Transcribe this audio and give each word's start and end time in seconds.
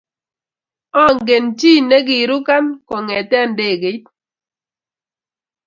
Angen 1.03 1.45
chi 1.59 1.71
nikirukan 1.89 2.65
kongete 2.87 3.39
ndegeit. 3.51 4.03